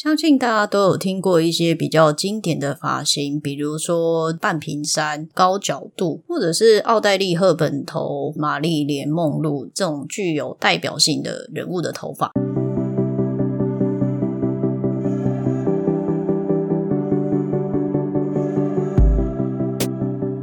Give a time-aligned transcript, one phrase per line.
[0.00, 12.30] 相信大家都有听过一些比较经典的发型，比如说半平山、高角度，或者是奥黛丽·赫本头、玛丽莲·梦露这种具有代表性的人物的头发。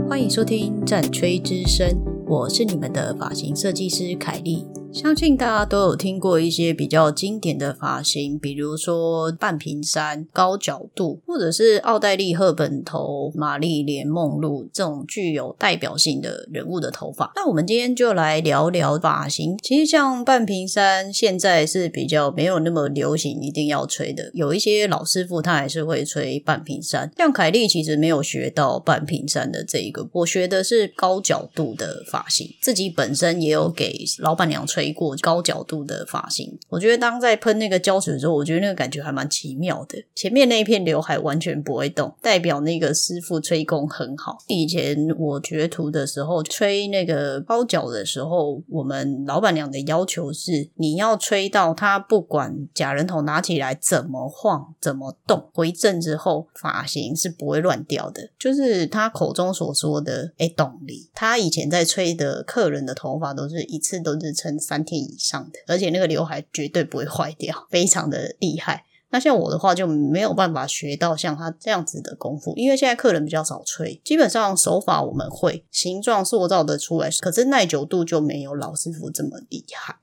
[0.10, 1.88] 欢迎收听《战吹之声》，
[2.28, 4.66] 我是你们的发型设计师凯莉。
[4.96, 17.34] 相信大家都有听过一些比较经典的发型，比如说半平山、高角度，或者是奥黛丽·赫本头、玛丽莲·梦露这种具有代表性的人物的头发。
[17.36, 19.58] 那我们今天就来聊聊发型。
[19.62, 24.32] 其实像半平山，现在是比较没有那么流行，一定要吹的。
[24.34, 27.12] 有一些老师傅他还是会吹半平山。
[27.18, 34.85] 像凯莉其实没有学到半平山的这一个，我学的是高角度的发型，自己本身也有给老板娘吹。
[34.94, 40.04] 过高角度的发型，我觉得当在喷那个胶水的时候，我觉得那个感觉还蛮奇妙的。
[40.14, 44.38] 前面那一片刘海完全不会动，代表那个师傅吹功很好。
[44.48, 58.30] 以前我学徒的时候，吹那个高角的时候，我们老板娘的要求是，你要吹到他不管假人头拿起来怎么晃、怎么动，回正之后发型是不会乱掉的。
[58.38, 61.10] 就是他口中所说的“哎，动力”。
[61.16, 64.75] 他以前在吹的客人的头发，都是一次都是撑三。
[64.76, 68.84] 三天以上的，而且那个刘海绝对不会坏掉，非常的厉害。
[69.10, 79.96] 那像我的话就没有办法学到像他这样子的功夫，因为现在客人比较少吹，基本上手法我们会，形状塑造的出来，可是耐久度就没有老师傅这么厉害。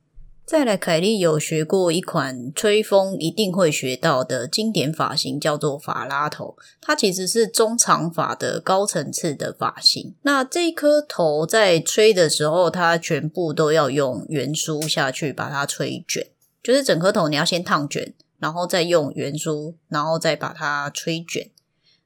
[0.52, 6.58] 再来，凯莉有学过一款吹风一定会学到的经典发型，叫做法拉头。
[6.78, 10.14] 它其实是中长发的高层次的发型。
[10.20, 16.26] 那这一颗头在吹的时候，它全部都要用圆梳下去把它吹卷，
[16.62, 21.50] 就是整颗头你要先烫卷，然后再用圆梳，然后再把它吹卷。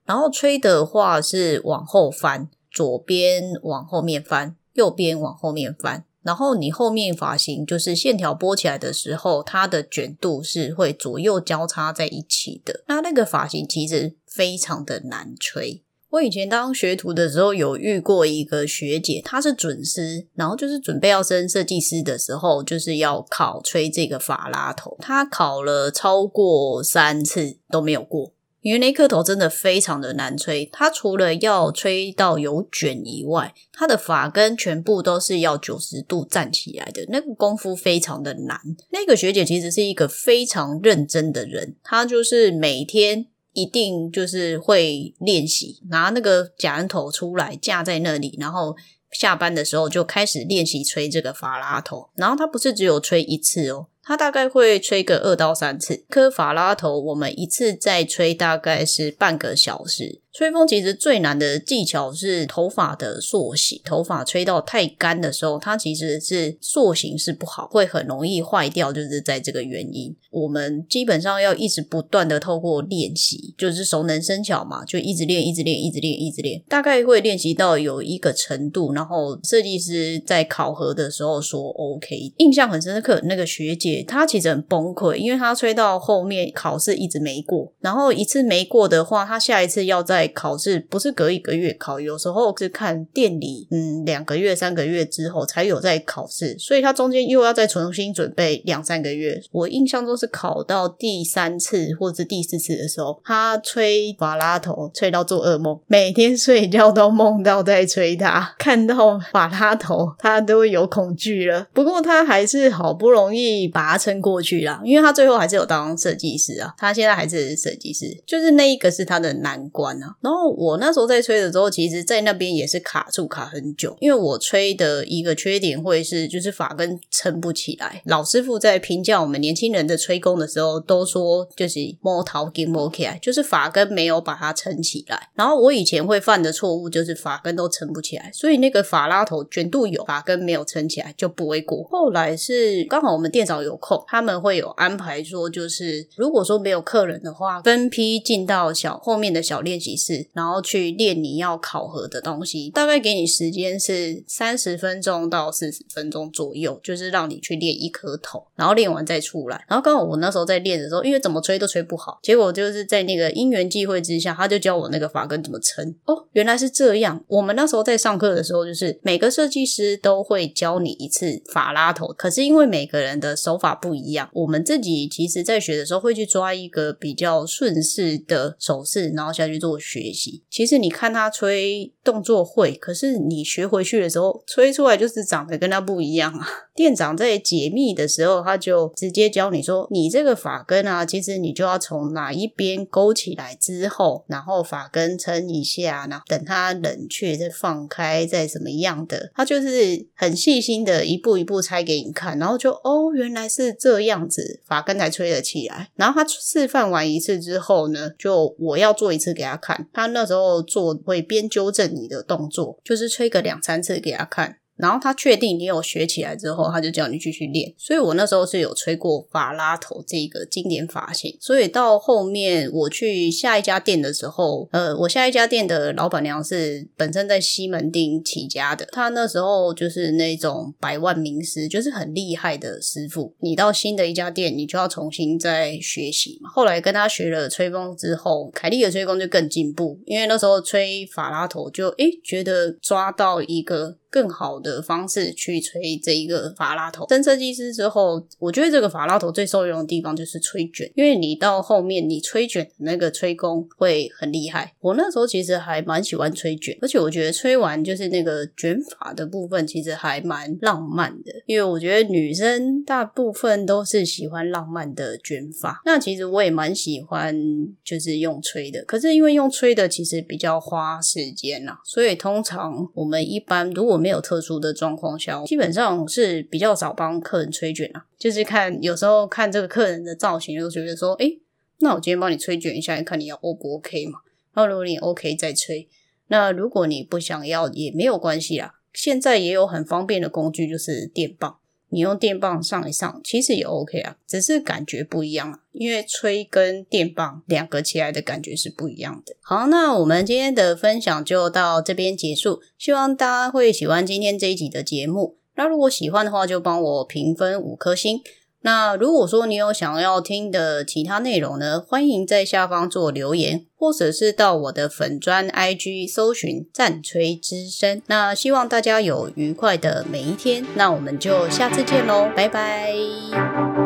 [0.04, 6.04] 然后吹的话是往后翻，左边往后面翻，右边往后面翻。
[6.26, 12.82] 然后你后面发型就是线条拨起来的时候，它的卷度是会左右交叉在一起的。
[12.88, 15.84] 那那个发型其实非常的难吹。
[16.10, 24.96] 我以前当学徒的时候，有遇过一个学姐，她是准师，然后就是准备要升设计师的时候，就是要考吹这个法拉头。
[25.00, 28.32] 她考了超过三次都没有过。
[28.66, 38.58] 因为那颗头真的非常的难吹，它除了要吹到有卷以外，它的发根全部都是要九十度站起来的，那个功夫非常的难。
[38.90, 48.74] 那个学姐其实是一个非常认真的人，她就是每天一定就是会练习，拿那个假人头出来架在那里，然后
[49.12, 53.86] 下班的时候就开始练习吹这个法拉头，然后他不是只有吹一次哦。
[54.08, 60.22] 它大概会吹个二到三次，科法拉头我们一次再吹大概是半个小时。
[60.36, 70.14] 吹风其实最难的技巧是头发的塑形，头发吹到太干的时候，它其实是塑形是不好，会很容易坏掉，就是在这个原因。
[70.30, 82.34] 我们基本上要一直不断的透过练习，就是熟能生巧嘛，就一直练，一直练，一直练，一直练，大概会练习到有一个程度，然后设计师在考核的时候说 OK。
[82.36, 99.40] 印象很深刻，那个学姐她其实很崩溃，因为她吹到后面考试一直没过，然后一次没过的话，她下一次要在考试不是隔一个月考，有时候是看店里，嗯，两个月、三个月之后才有在考试，所以他中间又要再重新准备两三个月。
[99.52, 111.66] 我印象中是考到第三次或者第四次的时候，他吹法拉头吹到做噩梦，每天睡觉都梦到在吹他，看到法拉头他都有恐惧了。
[111.72, 120.15] 不过他还是好不容易把它撑过去了，因为他最后还是有当设计师啊，他现在还是设计师，就是那一个是他的难关啊。
[120.20, 128.02] 然后我那时候在吹的时候，其实，在那边也是卡住卡很久，因为我吹的一个缺点会是，就是发根撑不起来。
[128.06, 135.28] 老师傅在评价我们年轻人的吹功的时候，都说就是摸头跟摸起来，就是发根没有把它撑起来。
[135.34, 141.84] 然后我以前会犯的错误就是发根都撑不起来，所以那个法拉头卷度有，发根没有撑起来就不会过。
[141.90, 150.05] 后来是刚好我们店长有空，他们会有安排说，就是如果说没有客人的话，分批进到小后面的小练习室。
[150.06, 152.70] 室，然后去练你要考核的东西。
[152.70, 159.64] 大概给你时间是三十分钟到四十分钟左右，就是让你去练一颗头，然后练完再出来。
[159.68, 165.94] 然后刚好我那时候在练的时候，因为怎么吹都吹不好，结果就是在那个因缘际会之下，他就教我那个发根怎么撑。
[166.04, 167.24] 哦，原来是这样。
[167.28, 180.42] 我们那时候在上课的时候，就是每个设计师都会教你一次法拉头，可是因为每个人的手法不一样，我们自己其实在学的时候会去抓一个比较顺势的手势，然后下去做学习。
[180.50, 186.46] 其实你看他吹动作会，可是你学回去的时候，吹出来就是长得跟他不一样啊。
[186.76, 205.88] 店长在解密的时候，他就直接教你说：“你这个发根啊，其实你就要从哪一边勾起来之后，然后发根撑一下，然后等它冷却再放开，再怎么样的。”他就是很细心的一步一步拆给你看，然后就哦，原来是这样子，发根才吹得起来。
[205.94, 209.75] 然后他示范完一次之后呢，就我要做一次给他看。
[209.92, 214.58] 他那时候做会边纠正你的动作，就是吹个两三次给他看。
[214.76, 217.72] 然后他确定你有学起来之后，他就叫你继续练。
[217.78, 221.36] 所以我那时候是有吹过法拉头这个经典发型。
[221.40, 233.34] 所以到后面我去下一家店的时候，呃，我下一家店的老板娘是本身在西门町起家的，她那时候就是那种百万名师，就是很厉害的师傅。
[233.40, 236.50] 你到新的一家店，你就要重新再学习嘛。
[236.50, 243.96] 后来跟他学了吹风之后，凯莉的吹风就更进步，因为那时候吹法拉头就诶觉得抓到一个。
[244.16, 247.06] 更好的方式去吹这一个法拉头。
[247.10, 254.72] 升设计师之后，我觉得这个法拉头最受用的地方就是吹卷，因为你到后面你吹卷的那个吹功会很厉害。
[254.80, 265.82] 我那时候其实还蛮喜欢吹卷，而且我觉得吹完就是那个卷发的部分其实还蛮浪漫的，因为我觉得女生大部分都是喜欢浪漫的卷发。
[265.84, 267.36] 那其实我也蛮喜欢
[267.84, 278.06] 就是用吹的，可是因为用吹的其实比较花时间啦，所以通常我们一般如果没没有特殊的状况下，基本上是比较少帮客人吹卷啊。
[278.16, 281.32] 就是看有时候看这个客人的造型，就觉得说，哎，
[281.80, 284.20] 那我今天帮你吹卷一下，看你要 O 不 OK 嘛？
[284.54, 285.88] 那如果你 OK 再吹，
[286.28, 288.74] 那如果你不想要也没有关系啦。
[288.94, 291.58] 现在也有很方便的工具，就是电棒。
[291.90, 295.60] 你用电棒上一上，其实也 OK 啊，只是感觉不一样啊。
[295.72, 299.36] 因为吹跟电棒两个起来的感觉是不一样的。
[299.42, 305.36] 好，那我们今天的分享就到这边结束，希望大家会喜欢今天这一集的节目。
[305.54, 308.20] 那如果喜欢的话，就帮我评分五颗星。
[308.66, 318.02] 那如果说你有想要听的其他内容呢，欢迎在下方做留言，或者是到我的粉砖 IG 搜寻战吹之声。
[318.08, 323.85] 那希望大家有愉快的每一天，那我们就下次见喽，拜拜。